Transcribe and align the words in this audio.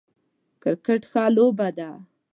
کرکټ 0.61 1.01
ښه 1.11 1.23
لوبه 1.35 1.67
ده 1.77 1.89